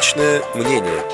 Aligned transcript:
Личное 0.00 0.42
мнение. 0.54 1.04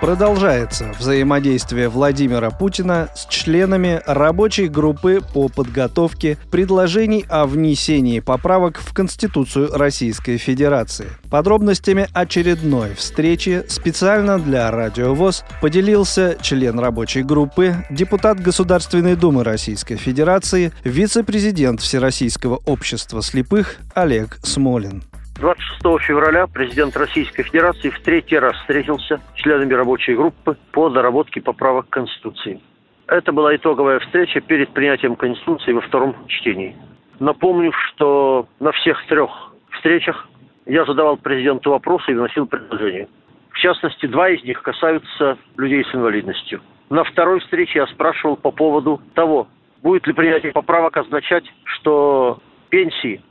Продолжается 0.00 0.94
взаимодействие 0.98 1.90
Владимира 1.90 2.50
Путина 2.50 3.10
с 3.14 3.26
членами 3.26 4.00
рабочей 4.06 4.66
группы 4.66 5.20
по 5.34 5.50
подготовке 5.50 6.38
предложений 6.50 7.26
о 7.28 7.44
внесении 7.44 8.20
поправок 8.20 8.78
в 8.78 8.94
Конституцию 8.94 9.70
Российской 9.76 10.38
Федерации. 10.38 11.08
Подробностями 11.28 12.08
очередной 12.14 12.94
встречи 12.94 13.62
специально 13.68 14.38
для 14.38 14.70
Радио 14.70 15.14
ВОЗ 15.14 15.44
поделился 15.60 16.38
член 16.40 16.78
рабочей 16.78 17.22
группы, 17.22 17.84
депутат 17.90 18.40
Государственной 18.40 19.16
Думы 19.16 19.44
Российской 19.44 19.96
Федерации, 19.96 20.72
вице-президент 20.82 21.82
Всероссийского 21.82 22.62
общества 22.64 23.22
слепых 23.22 23.76
Олег 23.94 24.38
Смолин. 24.42 25.02
26 25.40 26.06
февраля 26.06 26.46
президент 26.46 26.94
Российской 26.98 27.44
Федерации 27.44 27.88
в 27.88 27.98
третий 28.00 28.38
раз 28.38 28.54
встретился 28.56 29.22
с 29.32 29.38
членами 29.38 29.72
рабочей 29.72 30.14
группы 30.14 30.58
по 30.70 30.90
доработке 30.90 31.40
поправок 31.40 31.88
к 31.88 31.94
Конституции. 31.94 32.60
Это 33.06 33.32
была 33.32 33.56
итоговая 33.56 34.00
встреча 34.00 34.42
перед 34.42 34.68
принятием 34.74 35.16
Конституции 35.16 35.72
во 35.72 35.80
втором 35.80 36.14
чтении. 36.28 36.76
Напомню, 37.20 37.72
что 37.72 38.48
на 38.60 38.70
всех 38.72 39.02
трех 39.06 39.30
встречах 39.70 40.28
я 40.66 40.84
задавал 40.84 41.16
президенту 41.16 41.70
вопросы 41.70 42.12
и 42.12 42.14
вносил 42.14 42.44
предложения. 42.46 43.08
В 43.48 43.56
частности, 43.56 44.04
два 44.04 44.28
из 44.28 44.44
них 44.44 44.60
касаются 44.60 45.38
людей 45.56 45.84
с 45.90 45.94
инвалидностью. 45.94 46.60
На 46.90 47.02
второй 47.02 47.40
встрече 47.40 47.78
я 47.78 47.86
спрашивал 47.86 48.36
по 48.36 48.50
поводу 48.50 49.00
того, 49.14 49.48
будет 49.82 50.06
ли 50.06 50.12
принятие 50.12 50.52
поправок 50.52 50.98
означать, 50.98 51.44
что 51.64 52.40
пенсии 52.68 53.22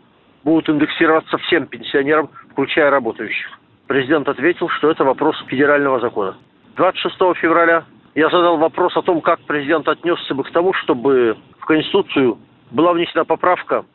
будут 0.44 0.70
индексироваться 0.70 1.38
всем 1.40 1.68
пенсионерам, 1.68 2.30
включая 2.52 2.90
работающих. 2.90 3.60
Президент 3.88 4.28
ответил, 4.28 4.70
что 4.70 4.92
это 4.92 5.04
вопрос 5.04 5.36
федерального 5.48 6.00
закона. 6.00 6.38
26 6.76 7.16
февраля 7.42 7.86
я 8.16 8.30
задал 8.30 8.58
вопрос 8.58 8.96
о 8.96 9.02
том, 9.02 9.22
как 9.22 9.40
президент 9.42 9.88
отнесся 9.88 10.34
бы 10.34 10.44
к 10.44 10.52
тому, 10.52 10.74
чтобы 10.74 11.38
в 11.60 11.66
Конституцию 11.66 12.38
была 12.72 12.94
внесена 12.94 13.26
поправка, 13.26 13.86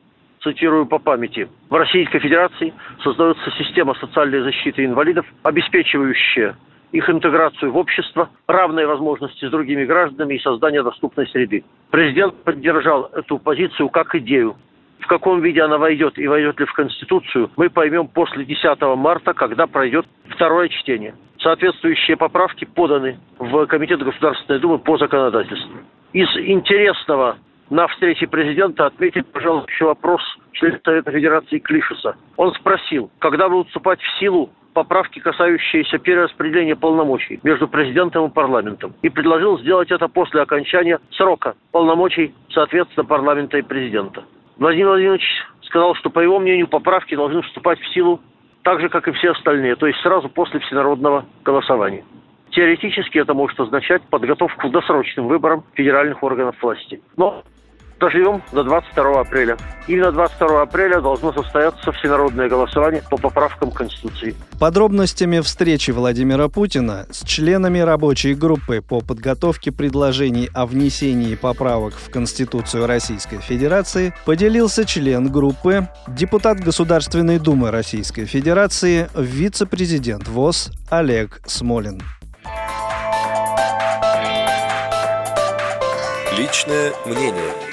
цитирую 0.43 0.87
по 0.87 0.99
памяти, 0.99 1.49
в 1.71 1.75
Российской 1.75 2.19
Федерации 2.19 2.75
создается 3.03 3.51
система 3.53 3.95
социальной 3.95 4.41
защиты 4.41 4.85
инвалидов, 4.85 5.27
обеспечивающая 5.43 6.57
их 6.93 7.11
интеграцию 7.11 7.73
в 7.73 7.77
общество, 7.77 8.31
равные 8.47 8.87
возможности 8.87 9.47
с 9.47 9.51
другими 9.51 9.85
гражданами 9.85 10.35
и 10.35 10.41
создание 10.41 10.83
доступной 10.83 11.27
среды. 11.29 11.65
Президент 11.91 12.35
поддержал 12.45 13.11
эту 13.13 13.39
позицию 13.39 13.89
как 13.89 14.15
идею, 14.15 14.55
в 15.05 15.07
каком 15.07 15.43
виде 15.43 15.61
она 15.61 15.77
войдет 15.77 16.19
и 16.19 16.27
войдет 16.27 16.59
ли 16.59 16.65
в 16.65 16.73
Конституцию, 16.73 17.51
мы 17.57 17.69
поймем 17.69 18.09
после 18.09 18.45
10 18.45 18.81
марта, 18.97 19.35
когда 19.35 19.67
пройдет 19.67 20.07
второе 20.31 20.69
чтение. 20.69 21.15
Соответствующие 21.41 22.17
поправки 22.17 22.65
поданы 22.65 23.19
в 23.39 23.67
Комитет 23.67 24.03
Государственной 24.03 24.61
Думы 24.61 24.79
по 24.79 24.97
законодательству. 24.97 25.77
Из 26.15 26.29
интересного 26.39 27.37
на 27.69 27.87
встрече 27.89 28.27
президента 28.27 28.87
отметить, 28.87 29.27
пожалуй, 29.27 29.65
еще 29.69 29.85
вопрос 29.85 30.23
члена 30.53 30.81
Совета 30.83 31.13
Федерации 31.13 31.59
Клишеса. 31.59 32.17
Он 32.39 32.55
спросил, 32.55 33.11
когда 33.19 33.51
будут 33.51 33.67
вступать 33.67 34.01
в 34.01 34.19
силу 34.19 34.51
поправки, 34.73 35.19
касающиеся 35.19 35.99
перераспределения 35.99 36.77
полномочий 36.77 37.41
между 37.43 37.69
президентом 37.69 38.27
и 38.27 38.33
парламентом. 38.33 38.95
И 39.03 39.11
предложил 39.11 39.59
сделать 39.59 39.91
это 39.91 40.09
после 40.09 40.41
окончания 40.41 40.99
срока 41.13 41.55
полномочий, 41.73 42.35
соответственно, 42.51 43.05
парламента 43.05 43.59
и 43.59 43.63
президента. 43.63 44.25
Владимир 44.57 44.89
Владимирович 44.89 45.25
сказал, 45.63 45.95
что, 45.97 46.11
по 46.11 46.21
его 46.21 46.39
мнению, 46.39 46.69
поправки 46.69 47.15
должны 47.15 47.43
вступать 47.43 47.81
в 47.81 47.93
силу 47.93 48.21
так 48.63 48.81
же, 48.81 48.89
как 48.89 49.09
и 49.09 49.13
все 49.13 49.33
остальные, 49.33 49.77
то 49.77 49.87
есть 49.87 50.01
сразу 50.01 50.29
после 50.29 50.61
всенародного 50.61 51.27
голосования. 51.45 52.05
Теоретически 52.51 53.19
это 53.19 53.35
может 53.35 53.59
означать 53.59 54.03
подготовку 54.09 54.69
к 54.69 54.71
досрочным 54.71 55.27
выборам 55.27 55.65
федеральных 55.75 56.23
органов 56.23 56.57
власти. 56.63 57.03
Но 57.17 57.43
доживем 58.05 58.43
до 58.53 58.63
22 58.65 59.21
апреля. 59.21 59.57
Именно 59.87 60.13
22 60.13 60.63
апреля 60.63 61.01
должно 61.01 61.33
состояться 61.33 61.91
всенародное 61.93 62.49
голосование 62.49 63.03
по 63.11 63.17
поправкам 63.17 63.71
Конституции. 63.71 64.35
Подробностями 64.59 65.41
встречи 65.41 65.91
Владимира 65.91 66.49
Путина 66.49 67.07
с 67.11 67.25
членами 67.25 67.79
рабочей 67.79 68.35
группы 68.35 68.83
по 68.83 69.01
подготовке 69.01 69.73
предложений 69.73 70.51
о 70.53 70.67
внесении 70.67 71.35
поправок 71.35 71.95
в 71.95 72.11
Конституцию 72.11 72.87
Российской 72.87 73.39
Федерации 73.39 74.13
поделился 74.27 74.85
член 74.85 75.29
группы, 75.29 75.89
депутат 76.09 76.61
Государственной 76.61 77.39
Думы 77.39 77.71
Российской 77.71 78.27
Федерации, 78.27 79.09
вице-президент 79.15 80.29
ВОЗ 80.29 80.71
Олег 80.91 81.41
Смолин. 81.47 82.03
Личное 86.37 86.93
мнение. 87.07 87.64